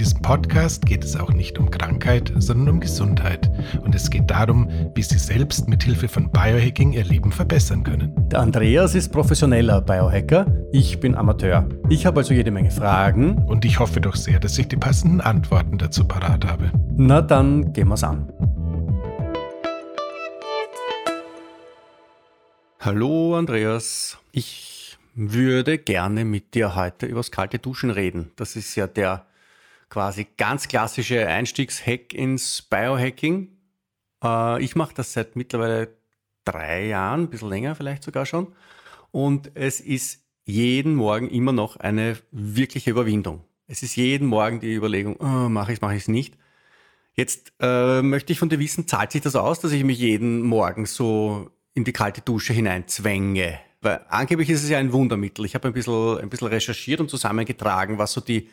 In 0.00 0.04
diesem 0.04 0.22
Podcast 0.22 0.86
geht 0.86 1.04
es 1.04 1.14
auch 1.14 1.30
nicht 1.30 1.58
um 1.58 1.70
Krankheit, 1.70 2.32
sondern 2.38 2.70
um 2.70 2.80
Gesundheit. 2.80 3.50
Und 3.82 3.94
es 3.94 4.08
geht 4.08 4.30
darum, 4.30 4.66
wie 4.94 5.02
Sie 5.02 5.18
selbst 5.18 5.68
mit 5.68 5.82
Hilfe 5.82 6.08
von 6.08 6.30
Biohacking 6.30 6.94
Ihr 6.94 7.04
Leben 7.04 7.30
verbessern 7.30 7.84
können. 7.84 8.14
Der 8.30 8.40
Andreas 8.40 8.94
ist 8.94 9.12
professioneller 9.12 9.82
Biohacker. 9.82 10.46
Ich 10.72 11.00
bin 11.00 11.14
Amateur. 11.14 11.68
Ich 11.90 12.06
habe 12.06 12.20
also 12.20 12.32
jede 12.32 12.50
Menge 12.50 12.70
Fragen. 12.70 13.44
Und 13.44 13.66
ich 13.66 13.78
hoffe 13.78 14.00
doch 14.00 14.16
sehr, 14.16 14.40
dass 14.40 14.56
ich 14.56 14.68
die 14.68 14.78
passenden 14.78 15.20
Antworten 15.20 15.76
dazu 15.76 16.08
parat 16.08 16.46
habe. 16.46 16.72
Na 16.96 17.20
dann 17.20 17.74
gehen 17.74 17.88
wir's 17.88 18.02
an. 18.02 18.32
Hallo 22.80 23.36
Andreas. 23.36 24.16
Ich 24.32 24.96
würde 25.14 25.76
gerne 25.76 26.24
mit 26.24 26.54
dir 26.54 26.74
heute 26.74 27.04
übers 27.04 27.30
kalte 27.30 27.58
Duschen 27.58 27.90
reden. 27.90 28.30
Das 28.36 28.56
ist 28.56 28.74
ja 28.76 28.86
der 28.86 29.26
quasi 29.90 30.26
ganz 30.36 30.68
klassische 30.68 31.26
Einstiegshack 31.26 32.14
ins 32.14 32.62
Biohacking. 32.62 33.48
Äh, 34.24 34.62
ich 34.62 34.76
mache 34.76 34.94
das 34.94 35.12
seit 35.12 35.36
mittlerweile 35.36 35.94
drei 36.44 36.86
Jahren, 36.86 37.24
ein 37.24 37.30
bisschen 37.30 37.50
länger 37.50 37.74
vielleicht 37.74 38.04
sogar 38.04 38.24
schon. 38.24 38.54
Und 39.10 39.50
es 39.54 39.80
ist 39.80 40.24
jeden 40.46 40.94
Morgen 40.94 41.28
immer 41.28 41.52
noch 41.52 41.76
eine 41.76 42.16
wirkliche 42.30 42.90
Überwindung. 42.90 43.44
Es 43.66 43.82
ist 43.82 43.96
jeden 43.96 44.26
Morgen 44.26 44.60
die 44.60 44.74
Überlegung, 44.74 45.16
oh, 45.16 45.48
mache 45.48 45.72
ich 45.72 45.78
es, 45.78 45.82
mache 45.82 45.94
ich 45.96 46.02
es 46.02 46.08
nicht. 46.08 46.36
Jetzt 47.14 47.52
äh, 47.60 48.02
möchte 48.02 48.32
ich 48.32 48.38
von 48.38 48.48
dir 48.48 48.58
wissen, 48.58 48.86
zahlt 48.86 49.12
sich 49.12 49.20
das 49.20 49.36
aus, 49.36 49.60
dass 49.60 49.72
ich 49.72 49.84
mich 49.84 49.98
jeden 49.98 50.42
Morgen 50.42 50.86
so 50.86 51.50
in 51.74 51.84
die 51.84 51.92
kalte 51.92 52.20
Dusche 52.20 52.52
hineinzwänge? 52.52 53.58
Weil 53.80 54.04
angeblich 54.08 54.50
ist 54.50 54.62
es 54.62 54.70
ja 54.70 54.78
ein 54.78 54.92
Wundermittel. 54.92 55.44
Ich 55.44 55.54
habe 55.54 55.68
ein 55.68 55.74
bisschen, 55.74 56.18
ein 56.18 56.30
bisschen 56.30 56.48
recherchiert 56.48 57.00
und 57.00 57.10
zusammengetragen, 57.10 57.98
was 57.98 58.12
so 58.12 58.20
die 58.20 58.48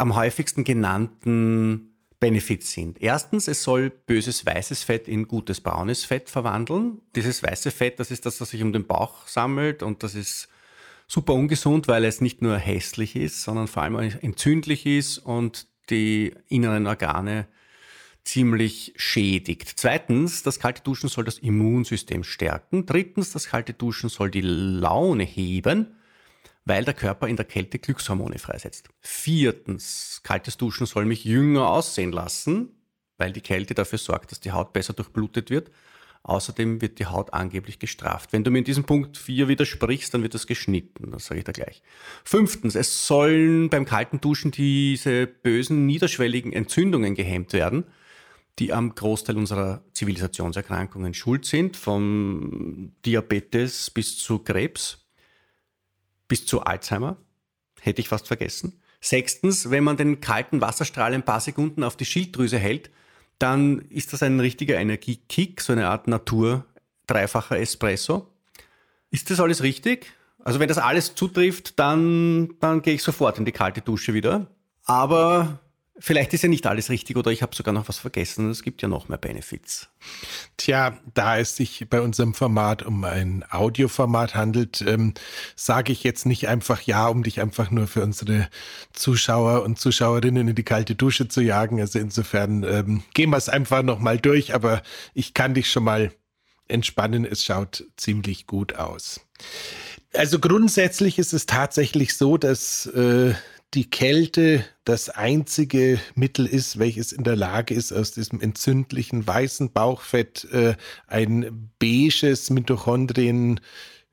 am 0.00 0.16
häufigsten 0.16 0.64
genannten 0.64 1.94
Benefits 2.20 2.72
sind. 2.72 3.00
Erstens, 3.00 3.48
es 3.48 3.62
soll 3.62 3.90
böses 3.90 4.44
weißes 4.44 4.82
Fett 4.82 5.08
in 5.08 5.28
gutes 5.28 5.60
braunes 5.60 6.04
Fett 6.04 6.28
verwandeln. 6.28 7.00
Dieses 7.14 7.42
weiße 7.42 7.70
Fett, 7.70 8.00
das 8.00 8.10
ist 8.10 8.26
das, 8.26 8.40
was 8.40 8.50
sich 8.50 8.62
um 8.62 8.72
den 8.72 8.86
Bauch 8.86 9.26
sammelt 9.26 9.82
und 9.82 10.02
das 10.02 10.14
ist 10.14 10.48
super 11.06 11.34
ungesund, 11.34 11.88
weil 11.88 12.04
es 12.04 12.20
nicht 12.20 12.40
nur 12.42 12.56
hässlich 12.56 13.16
ist, 13.16 13.42
sondern 13.42 13.68
vor 13.68 13.82
allem 13.82 13.96
entzündlich 14.20 14.86
ist 14.86 15.18
und 15.18 15.66
die 15.88 16.34
inneren 16.48 16.86
Organe 16.86 17.46
ziemlich 18.22 18.92
schädigt. 18.96 19.72
Zweitens, 19.76 20.42
das 20.42 20.60
kalte 20.60 20.82
Duschen 20.82 21.08
soll 21.08 21.24
das 21.24 21.38
Immunsystem 21.38 22.22
stärken. 22.22 22.86
Drittens, 22.86 23.32
das 23.32 23.48
kalte 23.48 23.72
Duschen 23.72 24.08
soll 24.08 24.30
die 24.30 24.42
Laune 24.42 25.24
heben 25.24 25.96
weil 26.70 26.84
der 26.84 26.94
Körper 26.94 27.26
in 27.26 27.34
der 27.34 27.46
Kälte 27.46 27.80
Glückshormone 27.80 28.38
freisetzt. 28.38 28.90
Viertens, 29.00 30.20
kaltes 30.22 30.56
Duschen 30.56 30.86
soll 30.86 31.04
mich 31.04 31.24
jünger 31.24 31.68
aussehen 31.68 32.12
lassen, 32.12 32.68
weil 33.18 33.32
die 33.32 33.40
Kälte 33.40 33.74
dafür 33.74 33.98
sorgt, 33.98 34.30
dass 34.30 34.38
die 34.38 34.52
Haut 34.52 34.72
besser 34.72 34.92
durchblutet 34.92 35.50
wird. 35.50 35.72
Außerdem 36.22 36.80
wird 36.80 37.00
die 37.00 37.06
Haut 37.06 37.34
angeblich 37.34 37.80
gestraft. 37.80 38.32
Wenn 38.32 38.44
du 38.44 38.52
mir 38.52 38.58
in 38.58 38.64
diesem 38.64 38.84
Punkt 38.84 39.18
4 39.18 39.48
widersprichst, 39.48 40.14
dann 40.14 40.22
wird 40.22 40.34
das 40.34 40.46
geschnitten. 40.46 41.10
Das 41.10 41.26
sage 41.26 41.40
ich 41.40 41.44
da 41.44 41.50
gleich. 41.50 41.82
Fünftens, 42.22 42.76
es 42.76 43.04
sollen 43.04 43.68
beim 43.68 43.84
kalten 43.84 44.20
Duschen 44.20 44.52
diese 44.52 45.26
bösen, 45.26 45.86
niederschwelligen 45.86 46.52
Entzündungen 46.52 47.16
gehemmt 47.16 47.52
werden, 47.52 47.82
die 48.60 48.72
am 48.72 48.94
Großteil 48.94 49.36
unserer 49.36 49.82
Zivilisationserkrankungen 49.94 51.14
schuld 51.14 51.46
sind, 51.46 51.76
vom 51.76 52.92
Diabetes 53.04 53.90
bis 53.90 54.18
zu 54.18 54.38
Krebs 54.38 54.99
bis 56.30 56.46
zu 56.46 56.62
Alzheimer. 56.62 57.18
Hätte 57.80 58.00
ich 58.00 58.08
fast 58.08 58.28
vergessen. 58.28 58.80
Sechstens, 59.02 59.70
wenn 59.70 59.84
man 59.84 59.96
den 59.96 60.20
kalten 60.20 60.60
Wasserstrahl 60.60 61.12
ein 61.12 61.24
paar 61.24 61.40
Sekunden 61.40 61.82
auf 61.82 61.96
die 61.96 62.04
Schilddrüse 62.04 62.58
hält, 62.58 62.90
dann 63.38 63.80
ist 63.88 64.12
das 64.12 64.22
ein 64.22 64.38
richtiger 64.38 64.76
Energiekick, 64.76 65.60
so 65.60 65.72
eine 65.72 65.88
Art 65.88 66.06
Natur 66.06 66.64
dreifacher 67.06 67.58
Espresso. 67.58 68.28
Ist 69.10 69.30
das 69.30 69.40
alles 69.40 69.62
richtig? 69.62 70.12
Also 70.38 70.60
wenn 70.60 70.68
das 70.68 70.78
alles 70.78 71.14
zutrifft, 71.14 71.78
dann, 71.78 72.54
dann 72.60 72.82
gehe 72.82 72.94
ich 72.94 73.02
sofort 73.02 73.38
in 73.38 73.44
die 73.44 73.52
kalte 73.52 73.80
Dusche 73.80 74.14
wieder. 74.14 74.46
Aber 74.84 75.58
Vielleicht 76.02 76.32
ist 76.32 76.42
ja 76.42 76.48
nicht 76.48 76.66
alles 76.66 76.88
richtig 76.88 77.18
oder 77.18 77.30
ich 77.30 77.42
habe 77.42 77.54
sogar 77.54 77.74
noch 77.74 77.86
was 77.88 77.98
vergessen. 77.98 78.48
Es 78.48 78.62
gibt 78.62 78.80
ja 78.80 78.88
noch 78.88 79.08
mehr 79.10 79.18
Benefits. 79.18 79.90
Tja, 80.56 80.98
da 81.12 81.38
es 81.38 81.56
sich 81.56 81.86
bei 81.90 82.00
unserem 82.00 82.32
Format 82.32 82.82
um 82.82 83.04
ein 83.04 83.44
Audioformat 83.50 84.34
handelt, 84.34 84.80
ähm, 84.80 85.12
sage 85.56 85.92
ich 85.92 86.02
jetzt 86.02 86.24
nicht 86.24 86.48
einfach 86.48 86.80
ja, 86.80 87.06
um 87.08 87.22
dich 87.22 87.42
einfach 87.42 87.70
nur 87.70 87.86
für 87.86 88.02
unsere 88.02 88.48
Zuschauer 88.94 89.62
und 89.62 89.78
Zuschauerinnen 89.78 90.48
in 90.48 90.54
die 90.54 90.62
kalte 90.62 90.94
Dusche 90.94 91.28
zu 91.28 91.42
jagen. 91.42 91.78
Also 91.80 91.98
insofern 91.98 92.62
ähm, 92.62 93.02
gehen 93.12 93.28
wir 93.28 93.36
es 93.36 93.50
einfach 93.50 93.82
nochmal 93.82 94.16
durch, 94.18 94.54
aber 94.54 94.82
ich 95.12 95.34
kann 95.34 95.52
dich 95.52 95.70
schon 95.70 95.84
mal 95.84 96.12
entspannen. 96.66 97.26
Es 97.26 97.44
schaut 97.44 97.84
ziemlich 97.98 98.46
gut 98.46 98.76
aus. 98.76 99.20
Also 100.14 100.38
grundsätzlich 100.38 101.18
ist 101.18 101.34
es 101.34 101.44
tatsächlich 101.44 102.16
so, 102.16 102.38
dass 102.38 102.86
äh, 102.86 103.34
die 103.74 103.88
Kälte 103.88 104.64
das 104.84 105.10
einzige 105.10 106.00
Mittel 106.14 106.46
ist, 106.46 106.78
welches 106.78 107.12
in 107.12 107.22
der 107.22 107.36
Lage 107.36 107.74
ist, 107.74 107.92
aus 107.92 108.12
diesem 108.12 108.40
entzündlichen 108.40 109.26
weißen 109.26 109.72
Bauchfett 109.72 110.44
äh, 110.52 110.74
ein 111.06 111.70
beiges 111.78 112.50
Mitochondrien 112.50 113.60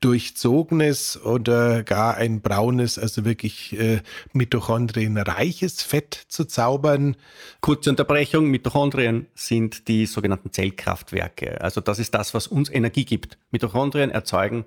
durchzogenes 0.00 1.20
oder 1.20 1.82
gar 1.82 2.16
ein 2.16 2.40
braunes, 2.40 3.00
also 3.00 3.24
wirklich 3.24 3.76
äh, 3.76 4.00
mitochondrienreiches 4.32 5.82
Fett 5.82 6.14
zu 6.28 6.44
zaubern. 6.44 7.16
Kurze 7.60 7.90
Unterbrechung, 7.90 8.46
Mitochondrien 8.46 9.26
sind 9.34 9.88
die 9.88 10.06
sogenannten 10.06 10.52
Zellkraftwerke. 10.52 11.60
Also 11.60 11.80
das 11.80 11.98
ist 11.98 12.14
das, 12.14 12.32
was 12.32 12.46
uns 12.46 12.70
Energie 12.70 13.04
gibt. 13.04 13.38
Mitochondrien 13.50 14.10
erzeugen 14.10 14.66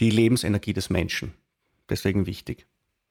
die 0.00 0.10
Lebensenergie 0.10 0.72
des 0.72 0.88
Menschen. 0.88 1.34
Deswegen 1.90 2.24
wichtig. 2.24 2.66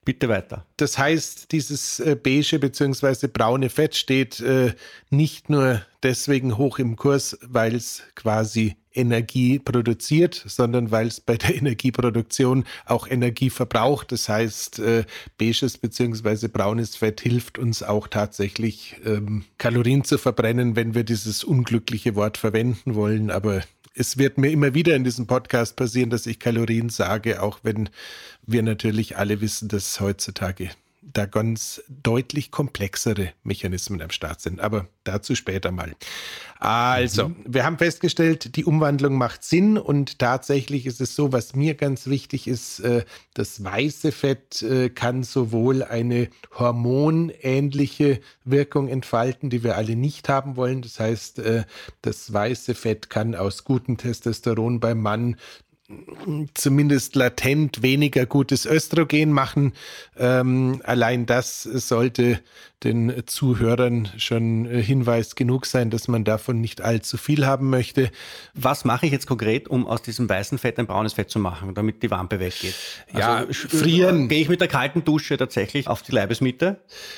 Bitte 0.06 0.30
weiter. 0.30 0.68
Das 0.78 1.00
heißt, 1.00 1.52
dieses 1.52 2.00
äh, 2.00 2.16
beige 2.16 2.60
bzw. 2.60 3.28
braune 3.28 3.72
Fett 3.72 3.96
steht 3.96 4.40
äh, 4.40 4.74
nicht 5.10 5.50
nur 5.50 5.82
deswegen 6.04 6.60
hoch 6.60 6.78
im 6.78 6.96
Kurs, 6.96 7.40
weil 7.42 7.74
es 7.74 8.04
quasi 8.14 8.76
Energie 8.94 9.58
produziert, 9.58 10.44
sondern 10.46 10.92
weil 10.92 11.08
es 11.08 11.20
bei 11.20 11.38
der 11.38 11.56
Energieproduktion 11.58 12.66
auch 12.86 13.08
Energie 13.08 13.50
verbraucht. 13.50 14.12
Das 14.12 14.30
heißt, 14.30 14.78
äh, 14.78 15.06
beiges 15.40 15.80
bzw. 15.80 16.50
braunes 16.50 16.96
Fett 16.96 17.22
hilft 17.22 17.58
uns 17.58 17.82
auch 17.82 18.08
tatsächlich 18.08 18.98
ähm, 19.06 19.46
Kalorien 19.58 20.04
zu 20.04 20.20
verbrennen, 20.20 20.76
wenn 20.76 20.94
wir 20.94 21.04
dieses 21.04 21.44
unglückliche 21.44 22.14
Wort 22.16 22.38
verwenden 22.38 22.94
wollen. 22.94 23.32
Aber 23.32 23.64
es 23.96 24.18
wird 24.18 24.38
mir 24.38 24.52
immer 24.52 24.74
wieder 24.74 24.96
in 24.96 25.04
diesem 25.04 25.26
Podcast 25.26 25.76
passieren, 25.76 26.10
dass 26.10 26.26
ich 26.28 26.40
Kalorien 26.40 26.90
sage, 26.90 27.42
auch 27.42 27.60
wenn 27.64 27.90
wir 28.46 28.62
natürlich 28.62 29.18
alle 29.18 29.42
wissen, 29.42 29.70
dass 29.70 30.00
heutzutage 30.00 30.70
da 31.14 31.26
ganz 31.26 31.84
deutlich 31.88 32.52
komplexere 32.52 33.32
Mechanismen 33.44 34.02
am 34.02 34.10
Start 34.10 34.42
sind. 34.42 34.60
Aber 34.60 34.88
dazu 35.04 35.36
später 35.36 35.72
mal. 35.72 35.94
Also, 36.60 37.30
mhm. 37.30 37.36
wir 37.46 37.64
haben 37.64 37.78
festgestellt, 37.78 38.56
die 38.56 38.66
Umwandlung 38.66 39.18
macht 39.18 39.44
Sinn 39.44 39.78
und 39.78 40.20
tatsächlich 40.20 40.86
ist 40.86 41.02
es 41.02 41.16
so, 41.16 41.32
was 41.32 41.56
mir 41.56 41.76
ganz 41.76 42.08
wichtig 42.08 42.48
ist, 42.48 42.80
äh, 42.80 43.06
das 43.34 43.64
weiße 43.64 44.12
Fett 44.12 44.62
äh, 44.64 44.90
kann 44.90 45.24
sowohl 45.24 45.84
eine 45.84 46.30
hormonähnliche 46.58 48.20
Wirkung 48.44 48.88
entfalten, 48.88 49.50
die 49.50 49.64
wir 49.64 49.76
alle 49.76 49.96
nicht 49.96 50.28
haben 50.28 50.56
wollen. 50.56 50.82
Das 50.82 51.00
heißt, 51.00 51.40
äh, 51.40 51.66
das 52.02 52.34
weiße 52.34 52.74
Fett 52.74 53.10
kann 53.10 53.36
aus 53.36 53.64
gutem 53.64 53.98
Testosteron 53.98 54.80
beim 54.80 55.02
Mann 55.02 55.36
zumindest 56.56 57.16
latent 57.16 57.82
weniger 57.84 58.26
gutes 58.26 58.66
Östrogen 58.66 59.32
machen. 59.32 59.74
Ähm, 60.18 60.82
allein 60.84 61.26
das 61.26 61.64
sollte 61.64 62.40
den 62.86 63.12
Zuhörern 63.26 64.10
schon 64.18 64.66
äh, 64.66 64.82
Hinweis 64.82 65.36
genug 65.36 65.66
sein, 65.66 65.90
dass 65.90 66.08
man 66.08 66.24
davon 66.24 66.62
nicht 66.62 66.82
allzu 66.82 67.18
viel 67.18 67.46
haben 67.46 67.70
möchte. 67.70 68.12
Was 68.54 68.86
mache 68.86 69.08
ich 69.08 69.12
jetzt 69.12 69.28
konkret, 69.28 69.68
um 69.68 69.88
aus 69.88 70.04
diesem 70.04 70.30
weißen 70.30 70.58
Fett 70.58 70.80
ein 70.80 70.88
braunes 70.88 71.14
Fett 71.14 71.30
zu 71.30 71.40
machen, 71.40 71.74
damit 71.74 72.04
die 72.04 72.12
Wampe 72.12 72.40
weggeht? 72.40 72.76
Ja, 73.18 73.38
also, 73.38 73.54
frieren. 73.54 74.30
Gehe 74.30 74.42
ich 74.42 74.50
mit 74.50 74.62
der 74.62 74.68
kalten 74.68 75.04
Dusche 75.04 75.36
tatsächlich 75.38 75.88
auf 75.88 76.04
die 76.04 76.12
Leibesmitte? 76.12 76.78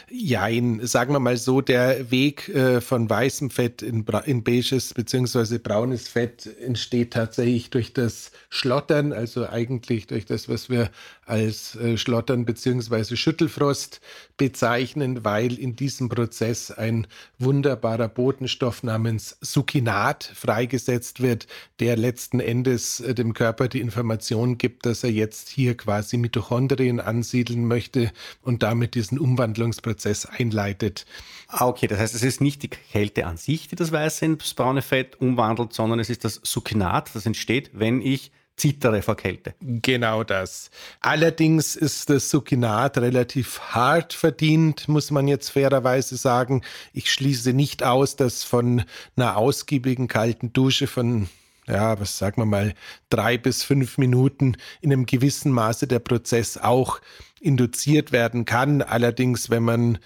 Ja, 0.10 0.48
sagen 0.82 1.14
wir 1.14 1.20
mal 1.20 1.38
so, 1.38 1.62
der 1.62 2.10
Weg 2.10 2.50
äh, 2.50 2.82
von 2.82 3.10
weißem 3.10 3.50
Fett 3.50 3.82
in, 3.82 4.06
in 4.26 4.44
beiges 4.44 4.94
bzw. 4.94 5.58
braunes 5.58 6.08
Fett 6.08 6.50
entsteht 6.62 7.12
tatsächlich 7.12 7.70
durch 7.70 7.94
das 7.94 8.32
Schlottern, 8.50 9.12
also 9.12 9.48
eigentlich 9.48 10.08
durch 10.08 10.26
das, 10.26 10.48
was 10.48 10.70
wir 10.70 10.90
als 11.26 11.76
äh, 11.76 11.98
Schlottern 11.98 12.46
bzw. 12.46 13.16
Schüttelfrost 13.16 14.00
bezeichnen, 14.38 15.26
weil 15.26 15.57
in 15.58 15.76
diesem 15.76 16.10
Prozess 16.10 16.72
ein 16.72 17.08
wunderbarer 17.40 18.08
Botenstoff 18.08 18.84
namens 18.84 19.38
Succinat 19.42 20.24
freigesetzt 20.24 21.22
wird, 21.22 21.48
der 21.80 21.98
letzten 21.98 22.40
Endes 22.40 23.00
äh, 23.00 23.14
dem 23.14 23.34
Körper 23.34 23.68
die 23.68 23.82
Information 23.82 24.58
gibt, 24.58 24.86
dass 24.86 25.04
er 25.04 25.12
jetzt 25.12 25.50
hier 25.50 25.76
quasi 25.76 26.18
Mitochondrien 26.18 27.00
ansiedeln 27.00 27.66
möchte 27.66 28.12
und 28.42 28.64
damit 28.64 28.96
diesen 28.96 29.20
Umwandlungsprozess 29.20 30.26
einleitet. 30.26 31.06
Ah, 31.48 31.68
okay, 31.68 31.88
das 31.88 32.00
heißt, 32.00 32.16
es 32.16 32.24
ist 32.24 32.42
nicht 32.42 32.64
die 32.64 32.70
Kälte 32.70 33.26
an 33.26 33.38
sich, 33.38 33.68
die 33.68 33.76
das 33.76 33.92
weiße 33.92 34.26
ins 34.26 34.54
braune 34.54 34.82
Fett 34.82 35.20
umwandelt, 35.22 35.74
sondern 35.74 36.00
es 36.00 36.10
ist 36.10 36.26
das 36.26 36.42
Succinat, 36.44 37.14
das 37.16 37.26
entsteht, 37.26 37.72
wenn 37.74 38.02
ich 38.02 38.32
zittere 38.58 39.02
vor 39.02 39.16
Kälte. 39.16 39.54
Genau 39.62 40.24
das. 40.24 40.72
Allerdings 41.00 41.76
ist 41.76 42.10
das 42.10 42.30
Succinat 42.30 42.98
relativ 42.98 43.60
hart 43.60 44.14
verdient, 44.14 44.88
muss 44.88 45.12
man 45.12 45.28
jetzt 45.28 45.52
fairerweise 45.52 46.18
sagen. 46.18 46.64
Ich 46.92 47.12
schließe 47.12 47.54
nicht 47.54 47.84
aus, 47.84 48.16
dass 48.16 48.44
von 48.44 48.84
einer 49.16 49.38
ausgiebigen 49.38 50.08
kalten 50.08 50.52
Dusche 50.54 50.88
von 50.88 51.30
ja, 51.70 52.00
was 52.00 52.18
sagen 52.18 52.42
wir 52.42 52.46
mal, 52.46 52.74
drei 53.10 53.38
bis 53.38 53.64
fünf 53.64 53.98
Minuten 53.98 54.56
in 54.80 54.92
einem 54.92 55.06
gewissen 55.06 55.52
Maße 55.52 55.86
der 55.86 56.00
Prozess 56.00 56.58
auch 56.58 57.02
induziert 57.42 58.14
werden 58.14 58.46
kann. 58.46 58.82
Allerdings, 58.82 59.50
wenn 59.50 59.64
man 59.64 60.00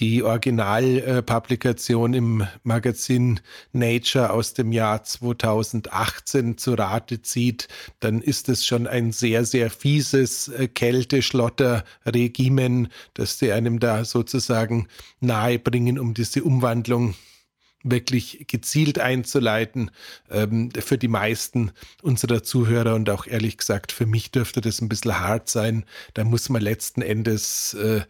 die 0.00 0.22
Originalpublikation 0.22 2.14
im 2.14 2.46
Magazin 2.62 3.40
Nature 3.72 4.30
aus 4.30 4.54
dem 4.54 4.72
Jahr 4.72 5.04
2018 5.04 6.56
zu 6.58 6.74
Rate 6.74 7.22
zieht, 7.22 7.68
dann 8.00 8.20
ist 8.22 8.48
es 8.48 8.64
schon 8.64 8.86
ein 8.86 9.10
sehr, 9.12 9.44
sehr 9.44 9.68
fieses 9.70 10.48
äh, 10.48 10.68
Kälteschlotter-Regimen, 10.68 12.88
das 13.14 13.38
sie 13.38 13.52
einem 13.52 13.80
da 13.80 14.04
sozusagen 14.04 14.88
nahebringen, 15.20 15.98
um 15.98 16.14
diese 16.14 16.42
Umwandlung 16.42 17.14
wirklich 17.82 18.46
gezielt 18.48 18.98
einzuleiten. 18.98 19.90
Ähm, 20.30 20.70
für 20.70 20.98
die 20.98 21.08
meisten 21.08 21.72
unserer 22.02 22.42
Zuhörer 22.42 22.94
und 22.94 23.08
auch 23.10 23.26
ehrlich 23.26 23.58
gesagt 23.58 23.92
für 23.92 24.06
mich 24.06 24.30
dürfte 24.30 24.60
das 24.60 24.80
ein 24.80 24.88
bisschen 24.88 25.18
hart 25.18 25.48
sein. 25.48 25.84
Da 26.14 26.24
muss 26.24 26.48
man 26.48 26.62
letzten 26.62 27.02
Endes 27.02 27.74
äh, 27.74 28.02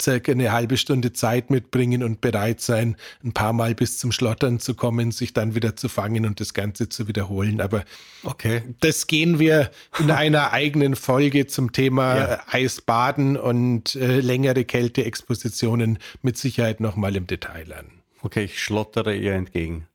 circa 0.00 0.32
eine 0.32 0.52
halbe 0.52 0.76
Stunde 0.76 1.12
Zeit 1.12 1.50
mitbringen 1.50 2.02
und 2.02 2.20
bereit 2.20 2.60
sein, 2.60 2.96
ein 3.24 3.32
paar 3.32 3.52
Mal 3.52 3.74
bis 3.74 3.98
zum 3.98 4.12
Schlottern 4.12 4.60
zu 4.60 4.74
kommen, 4.74 5.10
sich 5.12 5.32
dann 5.32 5.54
wieder 5.54 5.76
zu 5.76 5.88
fangen 5.88 6.26
und 6.26 6.40
das 6.40 6.54
Ganze 6.54 6.88
zu 6.88 7.08
wiederholen. 7.08 7.60
Aber 7.60 7.84
okay. 8.22 8.62
das 8.80 9.06
gehen 9.06 9.38
wir 9.38 9.70
in 9.98 10.10
einer 10.10 10.52
eigenen 10.52 10.96
Folge 10.96 11.46
zum 11.46 11.72
Thema 11.72 12.16
ja. 12.16 12.42
Eisbaden 12.48 13.36
und 13.36 13.94
äh, 13.96 14.20
längere 14.20 14.64
Kälteexpositionen 14.64 15.98
mit 16.22 16.36
Sicherheit 16.38 16.80
nochmal 16.80 17.16
im 17.16 17.26
Detail 17.26 17.72
an. 17.72 17.86
Okay, 18.22 18.44
ich 18.44 18.62
schlottere 18.62 19.16
ihr 19.16 19.34
entgegen. 19.34 19.86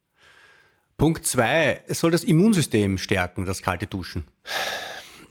Punkt 0.97 1.25
zwei, 1.25 1.81
es 1.87 1.99
soll 1.99 2.11
das 2.11 2.23
Immunsystem 2.23 2.97
stärken, 2.97 3.45
das 3.45 3.61
kalte 3.61 3.85
Duschen. 3.85 4.23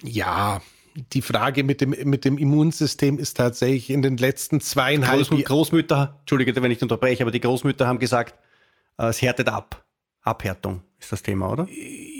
Ja, 0.03 0.61
die 0.95 1.23
Frage 1.23 1.65
mit 1.65 1.81
dem, 1.81 1.91
mit 2.05 2.25
dem 2.25 2.39
Immunsystem 2.39 3.19
ist 3.19 3.37
tatsächlich 3.37 3.91
in 3.91 4.03
den 4.03 4.17
letzten 4.17 4.61
zweieinhalb 4.61 5.31
Jahren. 5.31 5.45
Großmütter, 5.45 6.17
Entschuldige, 6.21 6.55
wenn 6.63 6.71
ich 6.71 6.83
unterbreche, 6.83 7.25
aber 7.25 7.31
die 7.31 7.41
Großmütter 7.41 7.87
haben 7.87 7.99
gesagt, 7.99 8.35
äh, 8.99 9.07
es 9.07 9.21
härtet 9.21 9.49
ab. 9.49 9.85
Abhärtung 10.23 10.83
ist 10.99 11.13
das 11.13 11.23
Thema, 11.23 11.51
oder? 11.51 11.69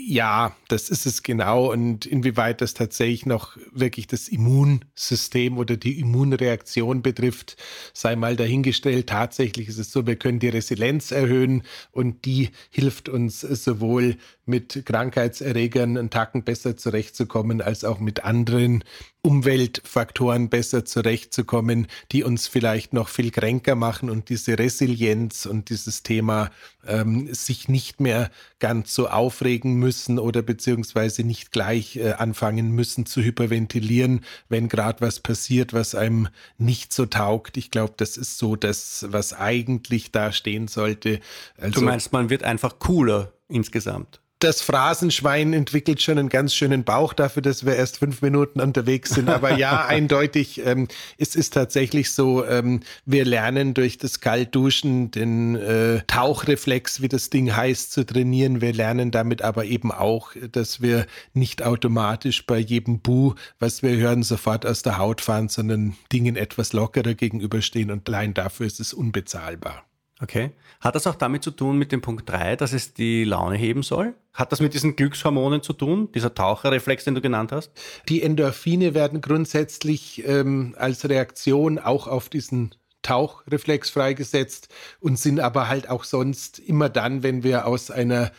Ja, 0.07 0.55
das 0.67 0.89
ist 0.89 1.07
es 1.07 1.23
genau. 1.23 1.71
Und 1.71 2.05
inwieweit 2.05 2.61
das 2.61 2.75
tatsächlich 2.75 3.25
noch 3.25 3.57
wirklich 3.71 4.05
das 4.05 4.27
Immunsystem 4.27 5.57
oder 5.57 5.77
die 5.77 5.99
Immunreaktion 5.99 7.01
betrifft, 7.01 7.57
sei 7.91 8.15
mal 8.15 8.35
dahingestellt. 8.35 9.09
Tatsächlich 9.09 9.67
ist 9.67 9.79
es 9.79 9.91
so, 9.91 10.05
wir 10.05 10.15
können 10.15 10.37
die 10.37 10.49
Resilienz 10.49 11.09
erhöhen 11.09 11.63
und 11.91 12.25
die 12.25 12.51
hilft 12.69 13.09
uns 13.09 13.41
sowohl 13.41 14.17
mit 14.45 14.83
Krankheitserregern 14.85 15.97
einen 15.97 16.11
Tacken 16.11 16.43
besser 16.43 16.77
zurechtzukommen, 16.77 17.61
als 17.61 17.83
auch 17.83 17.99
mit 17.99 18.23
anderen 18.23 18.83
Umweltfaktoren 19.23 20.49
besser 20.49 20.85
zurechtzukommen, 20.85 21.87
die 22.11 22.23
uns 22.23 22.47
vielleicht 22.47 22.93
noch 22.93 23.09
viel 23.09 23.31
kränker 23.31 23.73
machen 23.73 24.11
und 24.11 24.29
diese 24.29 24.59
Resilienz 24.59 25.47
und 25.47 25.71
dieses 25.71 26.03
Thema 26.03 26.51
ähm, 26.85 27.33
sich 27.33 27.67
nicht 27.67 27.99
mehr 27.99 28.29
ganz 28.59 28.93
so 28.93 29.09
aufregen 29.09 29.73
müssen 29.79 29.94
oder 30.09 30.41
beziehungsweise 30.41 31.23
nicht 31.23 31.51
gleich 31.51 31.97
äh, 31.97 32.13
anfangen 32.13 32.71
müssen 32.71 33.05
zu 33.05 33.21
hyperventilieren, 33.21 34.21
wenn 34.49 34.69
gerade 34.69 35.01
was 35.01 35.19
passiert, 35.19 35.73
was 35.73 35.95
einem 35.95 36.27
nicht 36.57 36.93
so 36.93 37.05
taugt. 37.05 37.57
Ich 37.57 37.71
glaube, 37.71 37.93
das 37.97 38.17
ist 38.17 38.37
so 38.37 38.55
das, 38.55 39.05
was 39.09 39.33
eigentlich 39.33 40.11
da 40.11 40.31
stehen 40.31 40.67
sollte. 40.67 41.19
Also, 41.57 41.79
du 41.79 41.85
meinst, 41.85 42.11
man 42.13 42.29
wird 42.29 42.43
einfach 42.43 42.79
cooler 42.79 43.33
insgesamt? 43.47 44.21
Das 44.39 44.61
Phrasenschwein 44.61 45.53
entwickelt 45.53 46.01
schon 46.01 46.19
einen 46.19 46.29
ganz 46.29 46.53
schönen 46.53 46.83
Bauch 46.83 47.13
dafür, 47.13 47.41
dass 47.41 47.65
wir 47.65 47.75
erst 47.75 47.99
fünf 47.99 48.21
Minuten 48.21 48.59
unterwegs 48.59 49.11
sind. 49.11 49.29
Aber 49.29 49.57
ja, 49.57 49.85
eindeutig, 49.87 50.65
ähm, 50.65 50.89
es 51.17 51.35
ist 51.35 51.53
tatsächlich 51.53 52.11
so, 52.11 52.45
ähm, 52.45 52.81
wir 53.05 53.23
lernen 53.23 53.73
durch 53.73 53.97
das 53.97 54.19
Kaltduschen 54.19 55.09
den 55.09 55.55
äh, 55.55 56.01
Tauchreflex, 56.07 57.01
wie 57.01 57.07
das 57.07 57.29
Ding 57.29 57.55
heißt, 57.55 57.93
zu 57.93 58.05
trainieren. 58.05 58.59
Wir 58.59 58.73
lernen 58.73 59.11
damit 59.11 59.41
aber 59.41 59.65
eben 59.65 59.91
auch, 59.91 60.31
dass 60.51 60.81
wir 60.81 61.07
nicht 61.33 61.63
automatisch 61.63 62.45
bei 62.45 62.57
jedem 62.57 62.99
Bu, 62.99 63.35
was 63.59 63.83
wir 63.83 63.95
hören, 63.95 64.21
sofort 64.21 64.65
aus 64.65 64.83
der 64.83 64.97
Haut 64.97 65.21
fahren, 65.21 65.47
sondern 65.47 65.95
Dingen 66.11 66.35
etwas 66.35 66.73
lockerer 66.73 67.13
gegenüberstehen. 67.13 67.89
Und 67.89 68.09
allein 68.09 68.33
dafür 68.33 68.65
ist 68.65 68.81
es 68.81 68.93
unbezahlbar. 68.93 69.85
Okay. 70.21 70.51
Hat 70.81 70.95
das 70.95 71.07
auch 71.07 71.15
damit 71.15 71.43
zu 71.43 71.51
tun 71.51 71.77
mit 71.77 71.91
dem 71.91 72.01
Punkt 72.01 72.29
3, 72.29 72.55
dass 72.55 72.73
es 72.73 72.93
die 72.93 73.23
Laune 73.23 73.55
heben 73.57 73.83
soll? 73.83 74.13
Hat 74.35 74.51
das 74.51 74.59
mit 74.59 74.73
diesen 74.73 74.97
Glückshormonen 74.97 75.63
zu 75.63 75.71
tun, 75.71 76.11
dieser 76.13 76.33
Taucherreflex, 76.33 77.05
den 77.05 77.15
du 77.15 77.21
genannt 77.21 77.53
hast? 77.53 77.71
Die 78.09 78.21
Endorphine 78.21 78.93
werden 78.93 79.21
grundsätzlich 79.21 80.27
ähm, 80.27 80.75
als 80.77 81.07
Reaktion 81.07 81.79
auch 81.79 82.07
auf 82.07 82.27
diesen 82.27 82.75
Tauchreflex 83.01 83.89
freigesetzt 83.89 84.67
und 84.99 85.17
sind 85.17 85.39
aber 85.39 85.69
halt 85.69 85.89
auch 85.89 86.03
sonst 86.03 86.59
immer 86.59 86.89
dann, 86.89 87.23
wenn 87.23 87.43
wir 87.43 87.65
aus 87.65 87.91
einer 87.91 88.31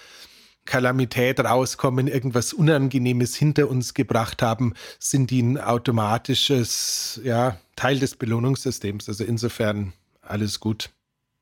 Kalamität 0.67 1.41
rauskommen, 1.41 2.09
irgendwas 2.09 2.53
Unangenehmes 2.53 3.35
hinter 3.35 3.71
uns 3.71 3.95
gebracht 3.95 4.43
haben, 4.43 4.75
sind 4.99 5.31
die 5.31 5.43
ein 5.43 5.59
automatisches 5.59 7.21
ja, 7.25 7.59
Teil 7.77 7.99
des 7.99 8.17
Belohnungssystems. 8.17 9.09
Also 9.09 9.25
insofern 9.25 9.95
alles 10.21 10.61
gut. 10.61 10.91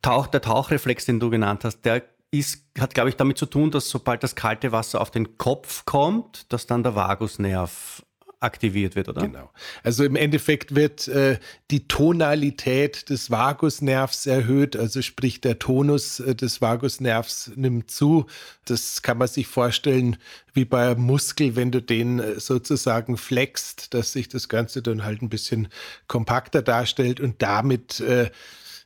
Tauch, 0.03 0.27
der 0.29 0.43
Tauchreflex, 0.43 1.07
den 1.07 1.19
du 1.19 1.31
genannt 1.31 1.65
hast, 1.65 1.81
der 1.81 2.03
ist, 2.39 2.65
hat, 2.79 2.95
glaube 2.95 3.11
ich, 3.11 3.17
damit 3.17 3.39
zu 3.39 3.47
tun, 3.47 3.71
dass 3.71 3.89
sobald 3.89 4.23
das 4.23 4.35
kalte 4.35 4.73
Wasser 4.73 5.01
auf 5.01 5.11
den 5.11 5.39
Kopf 5.39 5.85
kommt, 5.85 6.53
dass 6.53 6.67
dann 6.67 6.83
der 6.83 6.95
Vagusnerv 6.95 8.03
aktiviert 8.45 8.95
wird, 8.95 9.09
oder? 9.09 9.23
Genau. 9.23 9.51
Also 9.83 10.05
im 10.05 10.15
Endeffekt 10.17 10.75
wird 10.75 11.09
äh, 11.09 11.39
die 11.71 11.89
Tonalität 11.89 13.09
des 13.09 13.31
Vagusnervs 13.31 14.27
erhöht, 14.27 14.77
also 14.77 15.03
sprich 15.03 15.41
der 15.41 15.59
Tonus 15.59 16.21
äh, 16.21 16.35
des 16.35 16.61
Vagusnervs 16.61 17.53
nimmt 17.57 17.91
zu. 17.91 18.27
Das 18.67 19.03
kann 19.03 19.19
man 19.19 19.29
sich 19.29 19.47
vorstellen 19.47 20.17
wie 20.53 20.65
bei 20.65 20.91
einem 20.91 21.03
Muskel, 21.03 21.57
wenn 21.57 21.73
du 21.73 21.81
den 21.81 22.21
äh, 22.21 22.39
sozusagen 22.39 23.17
flext, 23.17 23.95
dass 23.95 24.13
sich 24.13 24.29
das 24.29 24.49
Ganze 24.49 24.83
dann 24.83 25.05
halt 25.05 25.23
ein 25.23 25.31
bisschen 25.31 25.69
kompakter 26.07 26.63
darstellt 26.63 27.21
und 27.21 27.43
damit 27.43 28.01
äh, 28.01 28.31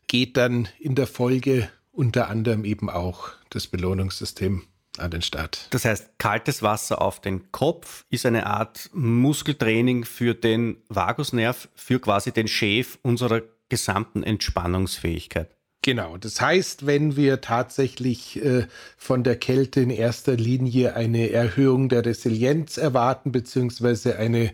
geht 0.06 0.36
dann 0.36 0.68
in 0.78 0.94
der 0.94 1.06
Folge 1.06 1.68
unter 1.98 2.28
anderem 2.28 2.64
eben 2.64 2.88
auch 2.88 3.30
das 3.50 3.66
Belohnungssystem 3.66 4.62
an 4.98 5.10
den 5.10 5.20
Start. 5.20 5.66
Das 5.70 5.84
heißt, 5.84 6.10
kaltes 6.18 6.62
Wasser 6.62 7.02
auf 7.02 7.20
den 7.20 7.50
Kopf 7.50 8.04
ist 8.08 8.24
eine 8.24 8.46
Art 8.46 8.88
Muskeltraining 8.92 10.04
für 10.04 10.34
den 10.34 10.76
Vagusnerv, 10.88 11.68
für 11.74 11.98
quasi 12.00 12.30
den 12.30 12.46
Chef 12.46 12.98
unserer 13.02 13.42
gesamten 13.68 14.22
Entspannungsfähigkeit. 14.22 15.50
Genau, 15.82 16.16
das 16.16 16.40
heißt, 16.40 16.86
wenn 16.86 17.16
wir 17.16 17.40
tatsächlich 17.40 18.44
äh, 18.44 18.66
von 18.96 19.24
der 19.24 19.36
Kälte 19.36 19.80
in 19.80 19.90
erster 19.90 20.36
Linie 20.36 20.94
eine 20.94 21.30
Erhöhung 21.30 21.88
der 21.88 22.04
Resilienz 22.04 22.76
erwarten, 22.76 23.32
beziehungsweise 23.32 24.16
eine 24.16 24.52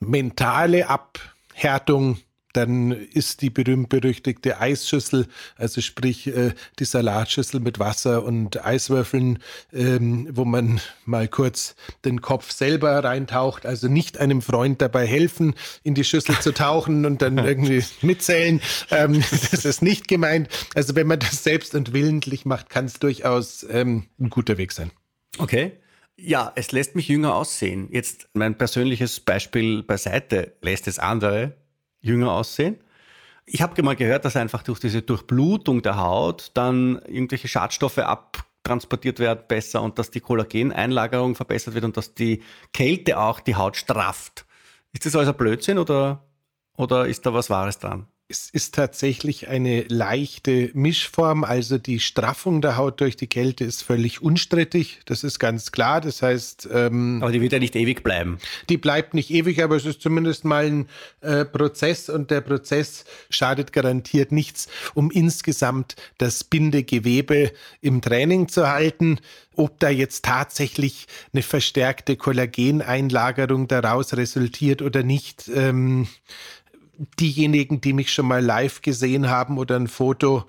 mentale 0.00 0.88
Abhärtung 0.88 2.18
dann 2.56 2.92
ist 2.92 3.42
die 3.42 3.50
berühmt-berüchtigte 3.50 4.60
Eisschüssel, 4.60 5.26
also 5.56 5.80
sprich 5.80 6.26
äh, 6.28 6.54
die 6.78 6.84
Salatschüssel 6.84 7.60
mit 7.60 7.78
Wasser 7.78 8.24
und 8.24 8.64
Eiswürfeln, 8.64 9.40
ähm, 9.72 10.28
wo 10.30 10.44
man 10.44 10.80
mal 11.04 11.28
kurz 11.28 11.74
den 12.04 12.20
Kopf 12.20 12.50
selber 12.52 13.02
reintaucht, 13.02 13.66
also 13.66 13.88
nicht 13.88 14.18
einem 14.18 14.40
Freund 14.40 14.80
dabei 14.80 15.06
helfen, 15.06 15.54
in 15.82 15.94
die 15.94 16.04
Schüssel 16.04 16.38
zu 16.40 16.52
tauchen 16.52 17.04
und 17.06 17.22
dann 17.22 17.38
irgendwie 17.44 17.82
mitzählen. 18.02 18.60
Ähm, 18.90 19.22
das 19.50 19.64
ist 19.64 19.82
nicht 19.82 20.08
gemeint. 20.08 20.48
Also 20.74 20.94
wenn 20.94 21.06
man 21.06 21.18
das 21.18 21.42
selbst 21.42 21.74
und 21.74 21.92
willentlich 21.92 22.44
macht, 22.44 22.70
kann 22.70 22.84
es 22.84 22.94
durchaus 22.94 23.66
ähm, 23.68 24.04
ein 24.20 24.30
guter 24.30 24.58
Weg 24.58 24.72
sein. 24.72 24.90
Okay. 25.38 25.72
Ja, 26.16 26.52
es 26.54 26.70
lässt 26.70 26.94
mich 26.94 27.08
jünger 27.08 27.34
aussehen. 27.34 27.88
Jetzt 27.90 28.28
mein 28.34 28.56
persönliches 28.56 29.18
Beispiel 29.18 29.82
beiseite 29.82 30.52
lässt 30.62 30.86
es 30.86 31.00
andere 31.00 31.56
jünger 32.04 32.32
aussehen. 32.32 32.78
Ich 33.46 33.60
habe 33.60 33.82
mal 33.82 33.96
gehört, 33.96 34.24
dass 34.24 34.36
einfach 34.36 34.62
durch 34.62 34.78
diese 34.78 35.02
Durchblutung 35.02 35.82
der 35.82 35.98
Haut 35.98 36.50
dann 36.54 37.00
irgendwelche 37.06 37.48
Schadstoffe 37.48 37.98
abtransportiert 37.98 39.18
werden 39.18 39.44
besser 39.48 39.82
und 39.82 39.98
dass 39.98 40.10
die 40.10 40.20
Kollageneinlagerung 40.20 41.34
verbessert 41.34 41.74
wird 41.74 41.84
und 41.84 41.96
dass 41.96 42.14
die 42.14 42.42
Kälte 42.72 43.18
auch 43.18 43.40
die 43.40 43.56
Haut 43.56 43.76
strafft. 43.76 44.46
Ist 44.92 45.04
das 45.04 45.16
also 45.16 45.32
Blödsinn 45.32 45.78
oder, 45.78 46.24
oder 46.76 47.06
ist 47.06 47.26
da 47.26 47.34
was 47.34 47.50
Wahres 47.50 47.78
dran? 47.78 48.06
Es 48.26 48.48
ist 48.48 48.74
tatsächlich 48.74 49.48
eine 49.48 49.82
leichte 49.82 50.70
Mischform, 50.72 51.44
also 51.44 51.76
die 51.76 52.00
Straffung 52.00 52.62
der 52.62 52.78
Haut 52.78 53.02
durch 53.02 53.16
die 53.16 53.26
Kälte 53.26 53.64
ist 53.64 53.82
völlig 53.82 54.22
unstrittig, 54.22 55.00
das 55.04 55.24
ist 55.24 55.38
ganz 55.38 55.72
klar. 55.72 56.00
Das 56.00 56.22
heißt. 56.22 56.66
Ähm, 56.72 57.18
aber 57.20 57.32
die 57.32 57.42
wird 57.42 57.52
ja 57.52 57.58
nicht 57.58 57.76
ewig 57.76 58.02
bleiben. 58.02 58.38
Die 58.70 58.78
bleibt 58.78 59.12
nicht 59.12 59.30
ewig, 59.30 59.62
aber 59.62 59.76
es 59.76 59.84
ist 59.84 60.00
zumindest 60.00 60.46
mal 60.46 60.64
ein 60.64 60.88
äh, 61.20 61.44
Prozess 61.44 62.08
und 62.08 62.30
der 62.30 62.40
Prozess 62.40 63.04
schadet 63.28 63.74
garantiert 63.74 64.32
nichts, 64.32 64.68
um 64.94 65.10
insgesamt 65.10 65.94
das 66.16 66.44
Bindegewebe 66.44 67.52
im 67.82 68.00
Training 68.00 68.48
zu 68.48 68.70
halten. 68.70 69.18
Ob 69.54 69.78
da 69.80 69.90
jetzt 69.90 70.24
tatsächlich 70.24 71.06
eine 71.34 71.42
verstärkte 71.42 72.16
Kollageneinlagerung 72.16 73.68
daraus 73.68 74.16
resultiert 74.16 74.80
oder 74.80 75.02
nicht, 75.02 75.48
ähm, 75.54 76.08
diejenigen, 77.18 77.80
die 77.80 77.92
mich 77.92 78.12
schon 78.12 78.26
mal 78.26 78.44
live 78.44 78.82
gesehen 78.82 79.28
haben 79.28 79.58
oder 79.58 79.76
ein 79.76 79.88
Foto 79.88 80.44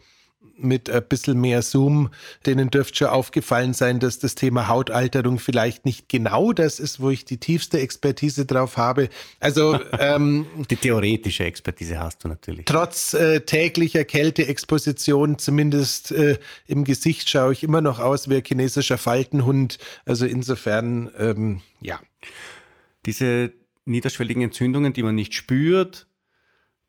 mit 0.58 0.90
ein 0.90 1.04
bisschen 1.08 1.40
mehr 1.40 1.62
Zoom, 1.62 2.10
denen 2.46 2.70
dürfte 2.70 2.98
schon 2.98 3.08
aufgefallen 3.08 3.74
sein, 3.74 4.00
dass 4.00 4.20
das 4.20 4.36
Thema 4.36 4.68
Hautalterung 4.68 5.40
vielleicht 5.40 5.86
nicht 5.86 6.10
genau 6.10 6.54
das 6.54 6.80
ist, 6.80 7.00
wo 7.00 7.10
ich 7.10 7.26
die 7.26 7.38
tiefste 7.38 7.80
Expertise 7.80 8.46
drauf 8.46 8.78
habe. 8.78 9.10
Also 9.40 9.80
ähm, 10.00 10.46
die 10.70 10.76
theoretische 10.76 11.44
Expertise 11.44 12.00
hast 12.00 12.24
du 12.24 12.28
natürlich. 12.28 12.66
Trotz 12.66 13.14
äh, 13.14 13.42
täglicher 13.42 14.06
Kälteexposition, 14.06 15.38
zumindest 15.38 16.12
äh, 16.12 16.38
im 16.68 16.84
Gesicht, 16.84 17.30
schaue 17.30 17.54
ich 17.54 17.64
immer 17.64 17.82
noch 17.82 18.00
aus 18.00 18.30
wie 18.30 18.38
ein 18.38 18.44
chinesischer 18.46 18.98
Faltenhund. 18.98 19.78
Also 20.06 20.26
insofern, 20.26 21.12
ähm, 21.18 21.62
ja. 21.82 22.00
Diese 23.06 23.52
niederschwelligen 23.86 24.42
Entzündungen, 24.42 24.94
die 24.94 25.04
man 25.04 25.14
nicht 25.14 25.36
spürt, 25.36 26.08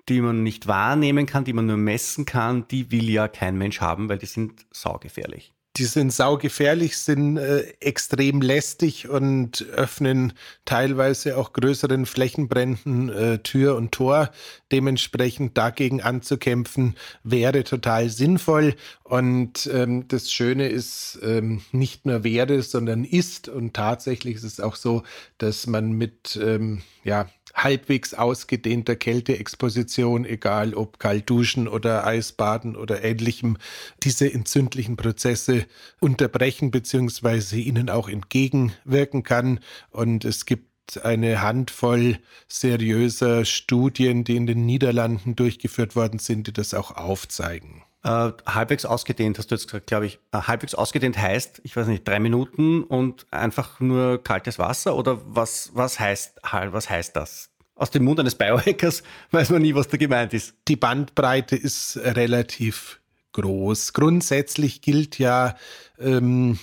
die 0.09 0.21
man 0.21 0.43
nicht 0.43 0.67
wahrnehmen 0.67 1.27
kann, 1.27 1.45
die 1.45 1.53
man 1.53 1.67
nur 1.67 1.77
messen 1.77 2.25
kann, 2.27 2.69
die 2.69 2.91
will 2.91 3.09
ja 3.11 3.29
kein 3.29 3.59
Mensch 3.59 3.81
haben, 3.81 4.09
weil 4.09 4.19
die 4.19 4.27
sind 4.27 4.67
saugefährlich. 4.73 5.53
Die 5.77 5.85
sind 5.85 6.11
saugefährlich, 6.11 6.97
sind 6.97 7.37
äh, 7.37 7.65
extrem 7.81 8.41
lästig 8.41 9.11
und 9.11 9.67
öffnen 9.73 10.33
teilweise 10.65 11.37
auch 11.37 11.53
größeren 11.53 12.07
Flächenbränden 12.07 13.11
äh, 13.11 13.39
Tür 13.41 13.77
und 13.77 13.93
Tor. 13.93 14.31
Dementsprechend 14.73 15.59
dagegen 15.59 16.01
anzukämpfen, 16.01 16.97
wäre 17.25 17.63
total 17.63 18.09
sinnvoll. 18.09 18.75
Und 19.05 19.69
ähm, 19.71 20.09
das 20.09 20.33
Schöne 20.33 20.69
ist, 20.69 21.19
ähm, 21.23 21.61
nicht 21.73 22.07
nur 22.07 22.25
wäre, 22.25 22.63
sondern 22.63 23.05
ist. 23.05 23.51
Und 23.51 23.75
tatsächlich 23.75 24.37
ist 24.37 24.45
es 24.45 24.61
auch 24.61 24.77
so, 24.77 25.03
dass 25.37 25.67
man 25.67 25.93
mit 25.93 26.41
ähm, 26.43 26.81
ja, 27.05 27.29
halbwegs 27.57 28.15
ausgedehnter 28.15 28.95
Kälteexposition, 28.97 30.25
egal 30.25 30.75
ob 30.75 30.99
kalt 30.99 31.29
duschen 31.29 31.67
oder 31.67 32.07
Eisbaden 32.07 32.77
oder 32.77 33.03
ähnlichem, 33.03 33.57
diese 34.03 34.33
entzündlichen 34.33 34.97
Prozesse 34.97 35.65
unterbrechen 35.99 36.71
bzw. 36.71 37.59
ihnen 37.59 37.89
auch 37.89 38.09
entgegenwirken 38.09 39.23
kann. 39.23 39.61
Und 39.91 40.25
es 40.25 40.45
gibt 40.45 40.67
eine 41.03 41.41
Handvoll 41.41 42.19
seriöser 42.47 43.45
Studien, 43.45 44.23
die 44.23 44.37
in 44.37 44.47
den 44.47 44.67
Niederlanden 44.67 45.35
durchgeführt 45.35 45.97
worden 45.97 46.19
sind, 46.19 46.47
die 46.47 46.53
das 46.53 46.75
auch 46.75 46.93
aufzeigen. 46.93 47.86
Äh, 48.07 48.33
halbwegs 48.47 48.85
ausgedehnt, 48.85 49.37
hast 49.37 49.51
du 49.51 49.57
jetzt 49.57 49.67
gesagt, 49.67 49.89
glaube 49.89 50.07
ich. 50.07 50.21
Äh, 50.31 50.39
halbwegs 50.43 50.77
ausgedehnt 50.77 51.19
heißt, 51.19 51.61
ich 51.65 51.77
weiß 51.77 51.89
nicht, 51.89 52.07
drei 52.07 52.21
Minuten 52.21 52.85
und 52.85 53.27
einfach 53.33 53.81
nur 53.81 54.23
kaltes 54.23 54.61
Wasser 54.61 54.95
oder 54.95 55.21
was, 55.27 55.71
was, 55.75 55.99
heißt, 55.99 56.39
was 56.71 56.89
heißt 56.89 57.17
das? 57.17 57.51
Aus 57.75 57.91
dem 57.91 58.05
Mund 58.05 58.21
eines 58.21 58.37
Biohackers 58.37 59.03
weiß 59.33 59.51
man 59.51 59.63
nie, 59.63 59.75
was 59.75 59.89
da 59.89 59.97
gemeint 59.97 60.35
ist. 60.35 60.55
Die 60.69 60.77
Bandbreite 60.77 61.57
ist 61.57 61.97
relativ 61.97 63.01
groß. 63.33 63.93
Grundsätzlich 63.93 64.83
gilt 64.83 65.19
ja 65.19 65.57
ähm, 65.99 66.61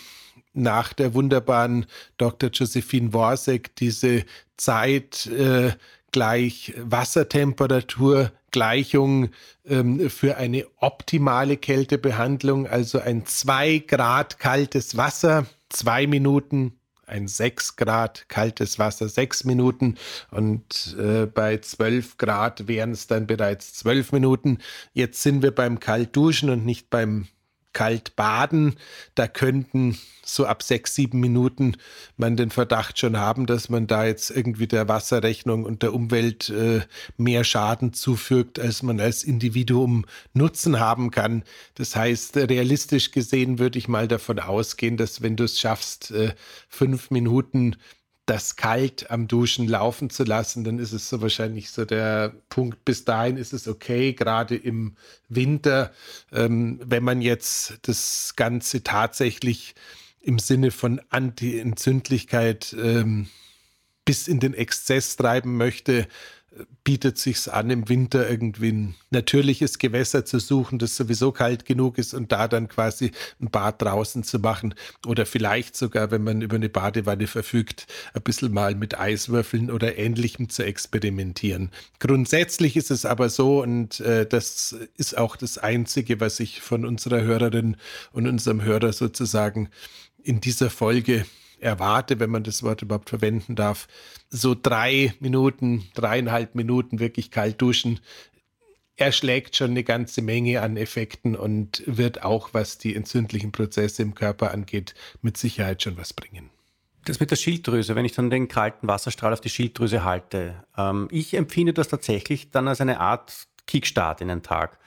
nach 0.54 0.94
der 0.94 1.14
wunderbaren 1.14 1.88
Dr. 2.16 2.52
Josephine 2.52 3.12
Worsek 3.12 3.76
diese 3.76 4.24
Zeit 4.56 5.26
äh, 5.26 5.74
gleich 6.14 6.74
Wassertemperatur 6.78 8.32
Gleichung 8.54 9.30
ähm, 9.66 10.10
für 10.10 10.38
eine 10.38 10.66
optimale 10.78 11.58
Kältebehandlung, 11.58 12.68
also 12.68 13.00
ein 13.00 13.26
2 13.26 13.80
Grad 13.80 14.40
kaltes 14.40 14.96
Wasser, 14.96 15.48
zwei 15.70 16.08
Minuten, 16.08 16.80
ein 17.06 17.28
6 17.28 17.76
Grad 17.76 18.30
kaltes 18.30 18.80
Wasser, 18.80 19.10
sechs 19.10 19.44
Minuten 19.44 19.96
und 20.32 20.96
äh, 20.98 21.26
bei 21.26 21.58
12 21.58 22.18
Grad 22.18 22.68
wären 22.68 22.92
es 22.92 23.08
dann 23.08 23.28
bereits 23.28 23.74
zwölf 23.74 24.14
Minuten. 24.14 24.60
Jetzt 24.94 25.22
sind 25.22 25.42
wir 25.42 25.52
beim 25.52 25.80
Kaltduschen 25.80 26.50
und 26.50 26.64
nicht 26.64 26.90
beim 26.90 27.28
kalt 27.74 28.16
baden. 28.16 28.76
Da 29.16 29.28
könnten 29.28 29.98
so 30.26 30.46
ab 30.46 30.64
sechs, 30.64 30.96
sieben 30.96 31.20
Minuten 31.20 31.76
man 32.18 32.38
den 32.38 32.50
Verdacht 32.50 32.98
schon 32.98 33.18
haben, 33.18 33.46
dass 33.46 33.70
man 33.70 33.88
da 33.88 34.06
jetzt 34.06 34.32
irgendwie 34.32 34.68
der 34.68 34.88
Wasserrechnung 34.88 35.66
und 35.66 35.84
der 35.84 35.94
Umwelt 35.94 36.50
äh, 36.50 36.82
mehr 37.18 37.44
Schaden 37.44 37.94
zufügt, 37.94 38.60
als 38.60 38.84
man 38.84 39.00
als 39.00 39.24
Individuum 39.24 40.06
Nutzen 40.34 40.80
haben 40.80 41.12
kann. 41.12 41.44
Das 41.76 41.96
heißt, 41.96 42.38
realistisch 42.38 43.12
gesehen 43.12 43.60
würde 43.60 43.78
ich 43.78 43.88
mal 43.88 44.08
davon 44.08 44.40
ausgehen, 44.40 44.98
dass 44.98 45.22
wenn 45.22 45.36
du 45.36 45.44
es 45.44 45.60
schaffst, 45.60 46.12
äh, 46.12 46.34
fünf 46.70 47.12
Minuten 47.12 47.76
das 48.26 48.56
kalt 48.56 49.12
am 49.12 49.28
Duschen 49.28 49.68
laufen 49.68 50.10
zu 50.10 50.24
lassen, 50.24 50.64
dann 50.64 50.80
ist 50.80 50.94
es 50.94 51.10
so 51.10 51.22
wahrscheinlich 51.22 51.72
so 51.72 51.84
der 51.84 52.34
Punkt. 52.50 52.86
Bis 52.86 53.04
dahin 53.04 53.38
ist 53.38 53.54
es 53.54 53.68
okay, 53.68 54.14
gerade 54.14 54.56
im 54.56 54.96
Winter. 55.28 55.92
Ähm, 56.32 56.80
wenn 56.84 57.04
man 57.04 57.22
jetzt 57.22 57.80
das 57.82 58.34
Ganze 58.36 58.84
tatsächlich 58.84 59.76
im 60.22 60.40
Sinne 60.40 60.72
von 60.72 61.02
Anti-Entzündlichkeit 61.10 62.74
ähm, 62.80 63.28
bis 64.06 64.28
in 64.28 64.40
den 64.40 64.54
Exzess 64.54 65.18
treiben 65.18 65.58
möchte, 65.58 66.08
bietet 66.84 67.18
sich's 67.18 67.48
an, 67.48 67.70
im 67.70 67.90
Winter 67.90 68.30
irgendwie 68.30 68.72
ein 68.72 68.96
natürliches 69.10 69.80
Gewässer 69.80 70.26
zu 70.26 70.40
suchen, 70.40 70.80
das 70.80 70.96
sowieso 70.96 71.32
kalt 71.32 71.66
genug 71.66 71.98
ist 71.98 72.14
und 72.14 72.32
da 72.32 72.48
dann 72.48 72.68
quasi 72.68 73.12
ein 73.42 73.50
Bad 73.50 73.82
draußen 73.82 74.24
zu 74.24 74.40
machen 74.40 74.76
oder 75.06 75.26
vielleicht 75.26 75.76
sogar, 75.76 76.12
wenn 76.12 76.24
man 76.24 76.42
über 76.42 76.56
eine 76.56 76.70
Badewanne 76.70 77.28
verfügt, 77.28 77.88
ein 78.14 78.22
bisschen 78.22 78.54
mal 78.54 78.76
mit 78.76 79.00
Eiswürfeln 79.00 79.72
oder 79.72 79.98
ähnlichem 79.98 80.50
zu 80.50 80.64
experimentieren. 80.64 81.72
Grundsätzlich 82.00 82.76
ist 82.76 82.92
es 82.92 83.06
aber 83.06 83.30
so 83.30 83.62
und 83.62 84.00
äh, 84.02 84.28
das 84.28 84.76
ist 84.98 85.18
auch 85.18 85.36
das 85.36 85.58
Einzige, 85.58 86.20
was 86.20 86.40
ich 86.40 86.62
von 86.62 86.86
unserer 86.86 87.22
Hörerin 87.22 87.78
und 88.12 88.28
unserem 88.28 88.62
Hörer 88.62 88.94
sozusagen 88.94 89.70
in 90.24 90.40
dieser 90.40 90.70
Folge 90.70 91.26
erwarte, 91.64 92.20
wenn 92.20 92.30
man 92.30 92.44
das 92.44 92.64
Wort 92.64 92.82
überhaupt 92.82 93.10
verwenden 93.10 93.56
darf, 93.56 93.88
so 94.30 94.56
drei 94.56 95.14
Minuten, 95.20 95.86
dreieinhalb 95.94 96.56
Minuten 96.56 97.00
wirklich 97.00 97.32
kalt 97.32 97.62
duschen, 97.62 98.00
erschlägt 98.96 99.56
schon 99.56 99.72
eine 99.72 99.84
ganze 99.84 100.22
Menge 100.22 100.62
an 100.62 100.78
Effekten 100.78 101.36
und 101.36 101.84
wird 101.86 102.24
auch, 102.24 102.50
was 102.54 102.78
die 102.78 102.96
entzündlichen 102.96 103.52
Prozesse 103.52 104.04
im 104.04 104.14
Körper 104.14 104.52
angeht, 104.52 104.94
mit 105.22 105.38
Sicherheit 105.38 105.82
schon 105.82 105.98
was 105.98 106.14
bringen. 106.14 106.50
Das 107.06 107.20
mit 107.20 107.32
der 107.32 107.36
Schilddrüse, 107.36 107.96
wenn 107.96 108.06
ich 108.06 108.14
dann 108.14 108.30
den 108.30 108.48
kalten 108.48 108.88
Wasserstrahl 108.88 109.34
auf 109.34 109.42
die 109.42 109.50
Schilddrüse 109.50 110.04
halte, 110.04 110.64
ähm, 110.78 111.08
ich 111.12 111.34
empfinde 111.34 111.74
das 111.74 111.88
tatsächlich 111.88 112.52
dann 112.52 112.68
als 112.68 112.82
eine 112.82 113.00
Art 113.00 113.48
Kickstart 113.68 114.22
in 114.22 114.28
den 114.28 114.44
Tag. 114.44 114.78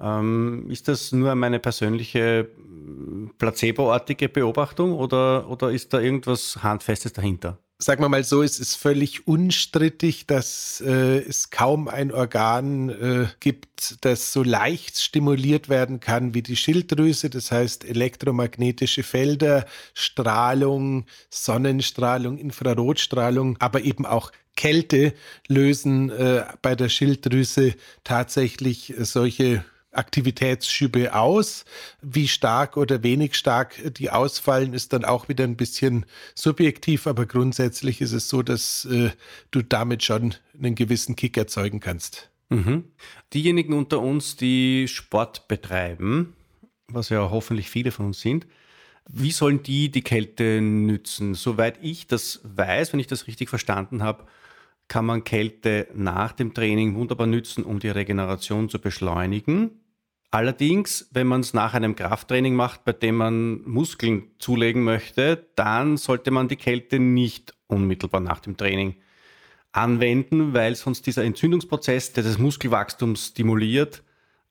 Ähm, 0.00 0.66
ist 0.70 0.88
das 0.88 1.12
nur 1.12 1.34
meine 1.34 1.60
persönliche 1.60 2.48
mm, 2.56 3.30
placeboartige 3.38 4.28
Beobachtung 4.28 4.92
oder, 4.92 5.48
oder 5.48 5.70
ist 5.70 5.92
da 5.92 6.00
irgendwas 6.00 6.62
Handfestes 6.62 7.12
dahinter? 7.12 7.58
sagen 7.78 8.02
wir 8.02 8.08
mal 8.08 8.24
so, 8.24 8.42
es 8.42 8.58
ist 8.58 8.76
völlig 8.76 9.26
unstrittig, 9.26 10.26
dass 10.26 10.82
äh, 10.84 11.18
es 11.18 11.50
kaum 11.50 11.88
ein 11.88 12.12
Organ 12.12 12.88
äh, 12.88 13.26
gibt, 13.40 14.04
das 14.04 14.32
so 14.32 14.42
leicht 14.42 14.98
stimuliert 14.98 15.68
werden 15.68 16.00
kann 16.00 16.34
wie 16.34 16.42
die 16.42 16.56
Schilddrüse. 16.56 17.30
Das 17.30 17.52
heißt, 17.52 17.84
elektromagnetische 17.84 19.02
Felder, 19.02 19.66
Strahlung, 19.92 21.06
Sonnenstrahlung, 21.30 22.38
Infrarotstrahlung, 22.38 23.56
aber 23.60 23.82
eben 23.82 24.06
auch 24.06 24.32
Kälte 24.56 25.12
lösen 25.48 26.10
äh, 26.10 26.44
bei 26.62 26.76
der 26.76 26.88
Schilddrüse 26.88 27.74
tatsächlich 28.04 28.94
solche 28.98 29.64
Aktivitätsschübe 29.96 31.14
aus. 31.14 31.64
Wie 32.02 32.28
stark 32.28 32.76
oder 32.76 33.02
wenig 33.02 33.34
stark 33.34 33.94
die 33.94 34.10
ausfallen, 34.10 34.74
ist 34.74 34.92
dann 34.92 35.04
auch 35.04 35.28
wieder 35.28 35.44
ein 35.44 35.56
bisschen 35.56 36.06
subjektiv, 36.34 37.06
aber 37.06 37.26
grundsätzlich 37.26 38.00
ist 38.00 38.12
es 38.12 38.28
so, 38.28 38.42
dass 38.42 38.84
äh, 38.86 39.10
du 39.50 39.62
damit 39.62 40.02
schon 40.02 40.34
einen 40.58 40.74
gewissen 40.74 41.16
Kick 41.16 41.36
erzeugen 41.36 41.80
kannst. 41.80 42.30
Mhm. 42.50 42.84
Diejenigen 43.32 43.72
unter 43.72 44.00
uns, 44.00 44.36
die 44.36 44.86
Sport 44.88 45.48
betreiben, 45.48 46.34
was 46.88 47.08
ja 47.08 47.30
hoffentlich 47.30 47.70
viele 47.70 47.90
von 47.90 48.06
uns 48.06 48.20
sind, 48.20 48.46
wie 49.08 49.32
sollen 49.32 49.62
die 49.62 49.90
die 49.90 50.02
Kälte 50.02 50.60
nützen? 50.60 51.34
Soweit 51.34 51.78
ich 51.82 52.06
das 52.06 52.40
weiß, 52.44 52.92
wenn 52.92 53.00
ich 53.00 53.06
das 53.06 53.26
richtig 53.26 53.50
verstanden 53.50 54.02
habe, 54.02 54.24
kann 54.88 55.06
man 55.06 55.24
Kälte 55.24 55.88
nach 55.94 56.32
dem 56.32 56.54
Training 56.54 56.94
wunderbar 56.94 57.26
nützen, 57.26 57.64
um 57.64 57.78
die 57.78 57.88
Regeneration 57.88 58.68
zu 58.68 58.78
beschleunigen. 58.78 59.70
Allerdings, 60.34 61.08
wenn 61.12 61.28
man 61.28 61.42
es 61.42 61.54
nach 61.54 61.74
einem 61.74 61.94
Krafttraining 61.94 62.56
macht, 62.56 62.84
bei 62.84 62.90
dem 62.90 63.18
man 63.18 63.62
Muskeln 63.66 64.32
zulegen 64.40 64.82
möchte, 64.82 65.46
dann 65.54 65.96
sollte 65.96 66.32
man 66.32 66.48
die 66.48 66.56
Kälte 66.56 66.98
nicht 66.98 67.54
unmittelbar 67.68 68.20
nach 68.20 68.40
dem 68.40 68.56
Training 68.56 68.96
anwenden, 69.70 70.52
weil 70.52 70.74
sonst 70.74 71.06
dieser 71.06 71.22
Entzündungsprozess, 71.22 72.14
der 72.14 72.24
das 72.24 72.38
Muskelwachstum 72.38 73.14
stimuliert, 73.14 74.02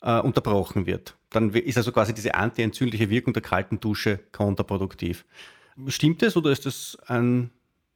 äh, 0.02 0.22
unterbrochen 0.22 0.86
wird. 0.86 1.18
Dann 1.32 1.50
ist 1.50 1.76
also 1.76 1.92
quasi 1.92 2.14
diese 2.14 2.34
antientzündliche 2.34 3.10
Wirkung 3.10 3.34
der 3.34 3.44
kalten 3.44 3.82
Dusche 3.82 4.22
kontraproduktiv. 4.32 5.26
Stimmt 5.88 6.22
das 6.22 6.38
oder 6.38 6.52
ist 6.52 6.66
das 6.66 6.98
ein 7.08 7.50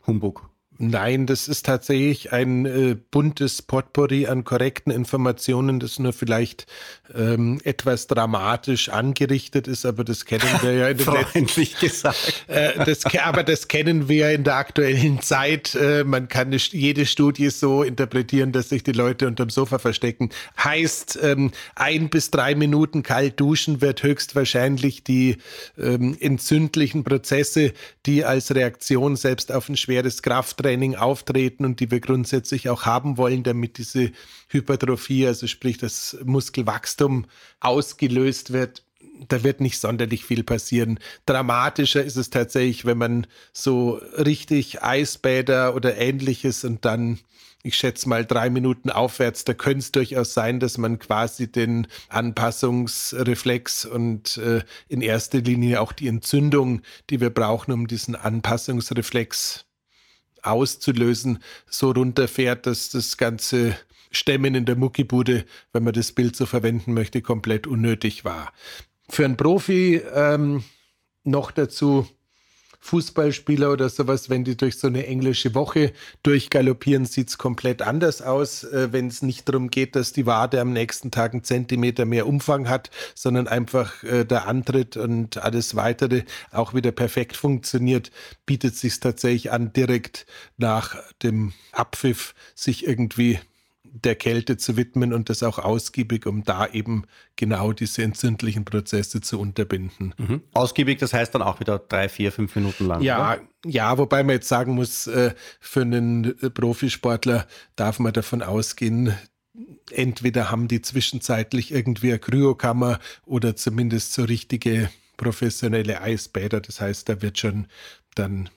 Humbug? 0.05 0.49
Nein, 0.79 1.25
das 1.25 1.47
ist 1.47 1.65
tatsächlich 1.65 2.31
ein 2.31 2.65
äh, 2.67 2.95
buntes 3.09 3.63
Potpourri 3.63 4.27
an 4.27 4.43
korrekten 4.43 4.91
Informationen, 4.91 5.79
das 5.79 5.97
nur 5.97 6.13
vielleicht 6.13 6.67
ähm, 7.15 7.59
etwas 7.63 8.05
dramatisch 8.05 8.89
angerichtet 8.89 9.67
ist, 9.67 9.87
aber 9.87 10.03
das 10.03 10.25
kennen 10.25 10.47
wir 10.61 10.73
ja 10.73 10.89
in 10.89 10.97
den 10.97 11.05
Freundlich 11.05 11.81
letzten, 11.81 11.87
gesagt. 11.87 12.45
Äh, 12.47 12.85
das, 12.85 13.05
aber 13.05 13.41
das 13.41 13.67
kennen 13.67 14.07
wir 14.07 14.29
in 14.29 14.43
der 14.43 14.55
aktuellen 14.55 15.19
Zeit. 15.21 15.73
Äh, 15.73 16.03
man 16.03 16.27
kann 16.27 16.49
nicht 16.49 16.73
jede 16.73 17.07
Studie 17.07 17.49
so 17.49 17.81
interpretieren, 17.81 18.51
dass 18.51 18.69
sich 18.69 18.83
die 18.83 18.91
Leute 18.91 19.25
unterm 19.25 19.49
Sofa 19.49 19.79
verstecken. 19.79 20.29
Heißt, 20.63 21.17
ähm, 21.23 21.51
ein 21.73 22.09
bis 22.09 22.29
drei 22.29 22.53
Minuten 22.53 23.01
kalt 23.01 23.39
duschen 23.39 23.81
wird 23.81 24.03
höchstwahrscheinlich 24.03 25.03
die 25.03 25.37
ähm, 25.79 26.15
entzündlichen 26.19 27.03
Prozesse, 27.03 27.73
die 28.05 28.25
als 28.25 28.53
Reaktion 28.53 29.15
selbst 29.15 29.51
auf 29.51 29.69
ein 29.69 29.77
schweres 29.77 30.21
Krafttraining 30.21 30.66
Training 30.67 30.95
auftreten 30.95 31.63
und 31.63 31.79
die 31.79 31.91
wir 31.91 32.01
grundsätzlich 32.01 32.67
auch 32.69 32.85
haben 32.85 33.17
wollen, 33.17 33.43
damit 33.43 33.77
diese 33.77 34.11
Hypertrophie, 34.49 35.25
also 35.25 35.47
sprich 35.47 35.77
das 35.77 36.17
Muskelwachstum 36.25 37.25
ausgelöst 37.61 38.51
wird, 38.51 38.83
da 39.29 39.45
wird 39.45 39.61
nicht 39.61 39.79
sonderlich 39.79 40.25
viel 40.25 40.43
passieren. 40.43 40.99
Dramatischer 41.25 42.03
ist 42.03 42.17
es 42.17 42.29
tatsächlich, 42.31 42.83
wenn 42.83 42.97
man 42.97 43.27
so 43.53 44.01
richtig 44.17 44.83
Eisbäder 44.83 45.73
oder 45.73 45.95
ähnliches 45.97 46.65
und 46.65 46.83
dann, 46.83 47.19
ich 47.63 47.75
schätze 47.75 48.09
mal 48.09 48.25
drei 48.25 48.49
Minuten 48.49 48.89
aufwärts, 48.89 49.45
da 49.45 49.53
könnte 49.53 49.79
es 49.79 49.91
durchaus 49.93 50.33
sein, 50.33 50.59
dass 50.59 50.77
man 50.77 50.99
quasi 50.99 51.49
den 51.49 51.87
Anpassungsreflex 52.09 53.85
und 53.85 54.35
äh, 54.35 54.63
in 54.89 54.99
erster 54.99 55.39
Linie 55.39 55.79
auch 55.79 55.93
die 55.93 56.09
Entzündung, 56.09 56.81
die 57.09 57.21
wir 57.21 57.29
brauchen, 57.29 57.71
um 57.71 57.87
diesen 57.87 58.17
Anpassungsreflex 58.17 59.66
auszulösen, 60.43 61.39
so 61.69 61.91
runterfährt, 61.91 62.65
dass 62.65 62.89
das 62.89 63.17
ganze 63.17 63.77
Stämmen 64.11 64.55
in 64.55 64.65
der 64.65 64.75
Muckibude, 64.75 65.45
wenn 65.73 65.83
man 65.83 65.93
das 65.93 66.11
Bild 66.11 66.35
so 66.35 66.45
verwenden 66.45 66.93
möchte, 66.93 67.21
komplett 67.21 67.67
unnötig 67.67 68.25
war. 68.25 68.53
Für 69.09 69.25
einen 69.25 69.37
Profi 69.37 70.01
ähm, 70.13 70.63
noch 71.23 71.51
dazu 71.51 72.07
Fußballspieler 72.87 73.71
oder 73.71 73.89
sowas, 73.89 74.29
wenn 74.29 74.45
die 74.45 74.55
durch 74.55 74.77
so 74.77 74.87
eine 74.87 75.05
englische 75.05 75.53
Woche 75.53 75.91
durchgaloppieren, 76.23 77.05
sieht 77.05 77.27
es 77.27 77.37
komplett 77.37 77.81
anders 77.81 78.21
aus, 78.21 78.63
äh, 78.63 78.93
wenn 78.93 79.07
es 79.07 79.21
nicht 79.21 79.49
darum 79.49 79.69
geht, 79.69 79.97
dass 79.97 80.13
die 80.13 80.25
Wade 80.25 80.61
am 80.61 80.71
nächsten 80.71 81.11
Tag 81.11 81.33
einen 81.33 81.43
Zentimeter 81.43 82.05
mehr 82.05 82.25
Umfang 82.25 82.69
hat, 82.69 82.89
sondern 83.13 83.49
einfach 83.49 84.03
äh, 84.03 84.23
der 84.23 84.47
Antritt 84.47 84.95
und 84.95 85.37
alles 85.37 85.75
weitere 85.75 86.23
auch 86.51 86.73
wieder 86.73 86.93
perfekt 86.93 87.35
funktioniert, 87.35 88.09
bietet 88.45 88.77
sich 88.77 88.99
tatsächlich 89.01 89.51
an, 89.51 89.73
direkt 89.73 90.25
nach 90.55 90.95
dem 91.21 91.51
Abpfiff 91.73 92.33
sich 92.55 92.87
irgendwie 92.87 93.39
der 93.91 94.15
Kälte 94.15 94.57
zu 94.57 94.77
widmen 94.77 95.13
und 95.13 95.29
das 95.29 95.43
auch 95.43 95.59
ausgiebig, 95.59 96.25
um 96.25 96.43
da 96.43 96.67
eben 96.67 97.03
genau 97.35 97.73
diese 97.73 98.03
entzündlichen 98.03 98.65
Prozesse 98.65 99.21
zu 99.21 99.39
unterbinden. 99.39 100.13
Mhm. 100.17 100.41
Ausgiebig, 100.53 100.99
das 100.99 101.13
heißt 101.13 101.33
dann 101.35 101.41
auch 101.41 101.59
wieder 101.59 101.79
drei, 101.79 102.09
vier, 102.09 102.31
fünf 102.31 102.55
Minuten 102.55 102.85
lang. 102.85 103.01
Ja, 103.01 103.33
oder? 103.33 103.41
ja, 103.65 103.97
wobei 103.97 104.23
man 104.23 104.35
jetzt 104.35 104.47
sagen 104.47 104.75
muss, 104.75 105.07
äh, 105.07 105.33
für 105.59 105.81
einen 105.81 106.39
äh, 106.41 106.49
Profisportler 106.49 107.47
darf 107.75 107.99
man 107.99 108.13
davon 108.13 108.41
ausgehen, 108.41 109.13
entweder 109.91 110.51
haben 110.51 110.67
die 110.67 110.81
zwischenzeitlich 110.81 111.71
irgendwie 111.71 112.09
eine 112.09 112.19
Kryokammer 112.19 112.99
oder 113.25 113.55
zumindest 113.55 114.13
so 114.13 114.23
richtige 114.23 114.89
professionelle 115.17 116.01
Eisbäder. 116.01 116.61
Das 116.61 116.79
heißt, 116.79 117.09
da 117.09 117.21
wird 117.21 117.39
schon 117.39 117.67
dann 118.15 118.49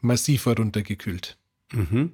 massiver 0.00 0.56
runtergekühlt. 0.56 1.38
Mhm. 1.72 2.12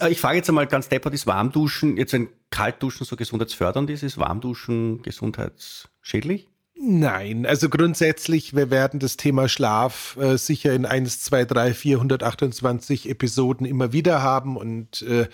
Äh, 0.00 0.10
ich 0.10 0.20
frage 0.20 0.38
jetzt 0.38 0.48
einmal 0.48 0.66
ganz 0.66 0.88
deppert, 0.88 1.14
ist 1.14 1.26
Warmduschen, 1.26 1.96
jetzt 1.96 2.12
wenn 2.12 2.28
Kaltduschen 2.50 3.06
so 3.06 3.16
gesundheitsfördernd 3.16 3.90
ist, 3.90 4.02
ist 4.02 4.18
Warmduschen 4.18 5.02
gesundheitsschädlich? 5.02 6.48
Nein, 6.82 7.44
also 7.44 7.68
grundsätzlich, 7.68 8.56
wir 8.56 8.70
werden 8.70 9.00
das 9.00 9.18
Thema 9.18 9.50
Schlaf 9.50 10.16
äh, 10.18 10.38
sicher 10.38 10.72
in 10.72 10.86
1, 10.86 11.20
2, 11.20 11.44
3, 11.44 11.74
428 11.74 13.10
Episoden 13.10 13.66
immer 13.66 13.92
wieder 13.92 14.22
haben 14.22 14.56
und 14.56 15.02
äh, 15.02 15.28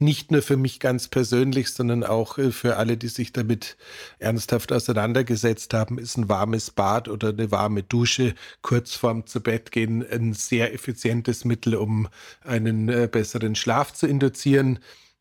nicht 0.00 0.32
nur 0.32 0.42
für 0.42 0.56
mich 0.56 0.80
ganz 0.80 1.06
persönlich, 1.06 1.70
sondern 1.72 2.02
auch 2.02 2.36
äh, 2.38 2.50
für 2.50 2.78
alle, 2.78 2.96
die 2.96 3.06
sich 3.06 3.32
damit 3.32 3.76
ernsthaft 4.18 4.72
auseinandergesetzt 4.72 5.72
haben, 5.72 5.98
ist 5.98 6.16
ein 6.16 6.28
warmes 6.28 6.72
Bad 6.72 7.06
oder 7.06 7.28
eine 7.28 7.52
warme 7.52 7.84
Dusche 7.84 8.34
kurz 8.62 8.96
vorm 8.96 9.24
zu 9.24 9.40
Bett 9.40 9.70
gehen 9.70 10.04
ein 10.10 10.32
sehr 10.32 10.74
effizientes 10.74 11.44
Mittel, 11.44 11.76
um 11.76 12.08
einen 12.42 12.88
äh, 12.88 13.08
besseren 13.08 13.54
Schlaf 13.54 13.92
zu 13.92 14.08
induzieren. 14.08 14.80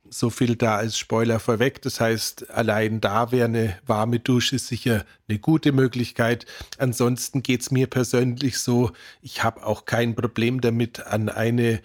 So 0.09 0.29
viel 0.29 0.55
da 0.55 0.77
als 0.77 0.97
Spoiler 0.97 1.39
vorweg. 1.39 1.81
Das 1.81 1.99
heißt, 1.99 2.49
allein 2.51 3.01
da 3.01 3.31
wäre 3.31 3.45
eine 3.45 3.77
warme 3.85 4.19
Dusche 4.19 4.59
sicher 4.59 5.05
eine 5.27 5.39
gute 5.39 5.71
Möglichkeit. 5.71 6.45
Ansonsten 6.77 7.43
geht 7.43 7.61
es 7.61 7.71
mir 7.71 7.87
persönlich 7.87 8.59
so, 8.59 8.91
ich 9.21 9.43
habe 9.43 9.65
auch 9.65 9.85
kein 9.85 10.15
Problem 10.15 10.61
damit, 10.61 11.05
an 11.05 11.29
eine 11.29 11.81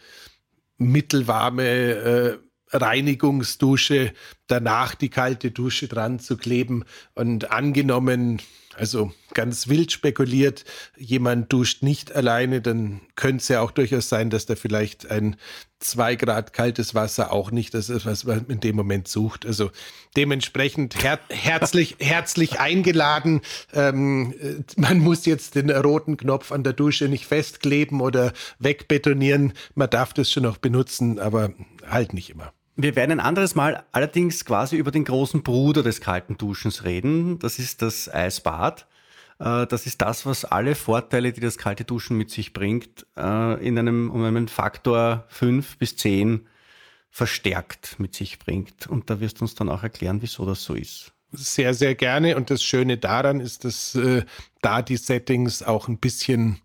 mittelwarme 0.78 1.64
äh, 1.64 2.38
Reinigungsdusche 2.72 4.12
danach 4.46 4.94
die 4.94 5.10
kalte 5.10 5.50
Dusche 5.50 5.88
dran 5.88 6.18
zu 6.18 6.36
kleben. 6.36 6.84
Und 7.14 7.50
angenommen, 7.50 8.40
also 8.76 9.12
ganz 9.34 9.68
wild 9.68 9.92
spekuliert, 9.92 10.64
jemand 10.96 11.52
duscht 11.52 11.82
nicht 11.82 12.14
alleine, 12.14 12.60
dann 12.60 13.00
könnte 13.16 13.42
es 13.42 13.48
ja 13.48 13.60
auch 13.60 13.70
durchaus 13.70 14.08
sein, 14.08 14.30
dass 14.30 14.46
da 14.46 14.56
vielleicht 14.56 15.10
ein 15.10 15.36
zwei 15.80 16.16
Grad 16.16 16.52
kaltes 16.52 16.94
Wasser 16.94 17.32
auch 17.32 17.50
nicht 17.50 17.74
das 17.74 17.88
ist, 17.88 18.06
was 18.06 18.24
man 18.24 18.46
in 18.46 18.60
dem 18.60 18.76
Moment 18.76 19.08
sucht. 19.08 19.44
Also 19.44 19.70
dementsprechend 20.16 21.02
her 21.02 21.18
herzlich, 21.28 21.96
herzlich 22.00 22.60
eingeladen. 22.60 23.40
Ähm, 23.72 24.34
man 24.76 24.98
muss 24.98 25.26
jetzt 25.26 25.54
den 25.54 25.70
roten 25.70 26.16
Knopf 26.16 26.52
an 26.52 26.62
der 26.62 26.72
Dusche 26.72 27.08
nicht 27.08 27.26
festkleben 27.26 28.00
oder 28.00 28.32
wegbetonieren. 28.58 29.52
Man 29.74 29.90
darf 29.90 30.12
das 30.12 30.30
schon 30.30 30.44
noch 30.44 30.58
benutzen, 30.58 31.18
aber 31.18 31.52
halt 31.86 32.12
nicht 32.14 32.30
immer. 32.30 32.52
Wir 32.76 32.96
werden 32.96 33.12
ein 33.12 33.20
anderes 33.20 33.54
Mal 33.54 33.84
allerdings 33.92 34.44
quasi 34.44 34.76
über 34.76 34.90
den 34.90 35.04
großen 35.04 35.42
Bruder 35.42 35.82
des 35.82 36.00
kalten 36.00 36.38
Duschens 36.38 36.84
reden. 36.84 37.38
Das 37.38 37.58
ist 37.58 37.82
das 37.82 38.12
Eisbad. 38.12 38.86
Äh, 39.38 39.66
das 39.66 39.86
ist 39.86 40.00
das, 40.00 40.24
was 40.24 40.44
alle 40.44 40.74
Vorteile, 40.74 41.32
die 41.32 41.40
das 41.40 41.58
kalte 41.58 41.84
Duschen 41.84 42.16
mit 42.16 42.30
sich 42.30 42.52
bringt, 42.52 43.06
äh, 43.16 43.66
in 43.66 43.78
einem, 43.78 44.10
um 44.10 44.22
einen 44.24 44.48
Faktor 44.48 45.24
5 45.28 45.76
bis 45.78 45.96
10 45.96 46.46
verstärkt 47.10 48.00
mit 48.00 48.14
sich 48.14 48.38
bringt. 48.38 48.86
Und 48.86 49.10
da 49.10 49.20
wirst 49.20 49.40
du 49.40 49.44
uns 49.44 49.54
dann 49.54 49.68
auch 49.68 49.82
erklären, 49.82 50.22
wieso 50.22 50.46
das 50.46 50.64
so 50.64 50.74
ist. 50.74 51.12
Sehr, 51.32 51.74
sehr 51.74 51.94
gerne. 51.94 52.36
Und 52.36 52.50
das 52.50 52.62
Schöne 52.62 52.96
daran 52.96 53.40
ist, 53.40 53.64
dass 53.64 53.94
äh, 53.94 54.24
da 54.62 54.80
die 54.80 54.96
Settings 54.96 55.62
auch 55.62 55.88
ein 55.88 55.98
bisschen 55.98 56.60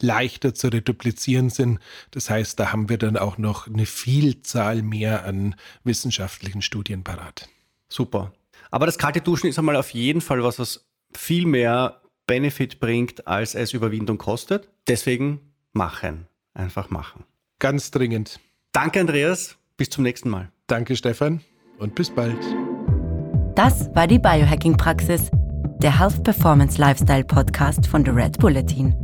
leichter 0.00 0.54
zu 0.54 0.68
reduplizieren 0.68 1.50
sind. 1.50 1.78
Das 2.10 2.30
heißt, 2.30 2.58
da 2.58 2.72
haben 2.72 2.88
wir 2.88 2.98
dann 2.98 3.16
auch 3.16 3.38
noch 3.38 3.66
eine 3.66 3.86
Vielzahl 3.86 4.82
mehr 4.82 5.24
an 5.24 5.54
wissenschaftlichen 5.84 6.62
Studien 6.62 7.04
parat. 7.04 7.48
Super. 7.88 8.32
Aber 8.70 8.86
das 8.86 8.98
kalte 8.98 9.20
Duschen 9.20 9.48
ist 9.48 9.58
einmal 9.58 9.76
auf 9.76 9.90
jeden 9.90 10.20
Fall 10.20 10.42
was, 10.42 10.58
was 10.58 10.86
viel 11.12 11.46
mehr 11.46 12.00
Benefit 12.26 12.80
bringt, 12.80 13.26
als 13.26 13.54
es 13.54 13.72
Überwindung 13.72 14.18
kostet. 14.18 14.68
Deswegen 14.88 15.40
machen. 15.72 16.26
Einfach 16.54 16.90
machen. 16.90 17.24
Ganz 17.58 17.90
dringend. 17.90 18.40
Danke, 18.72 19.00
Andreas. 19.00 19.56
Bis 19.76 19.90
zum 19.90 20.04
nächsten 20.04 20.30
Mal. 20.30 20.50
Danke, 20.66 20.96
Stefan. 20.96 21.40
Und 21.78 21.94
bis 21.94 22.10
bald. 22.10 22.38
Das 23.56 23.94
war 23.94 24.06
die 24.06 24.18
Biohacking-Praxis, 24.18 25.30
der 25.82 25.98
Health 25.98 26.22
Performance 26.24 26.80
Lifestyle 26.80 27.24
Podcast 27.24 27.86
von 27.86 28.04
The 28.04 28.10
Red 28.10 28.38
Bulletin. 28.38 29.03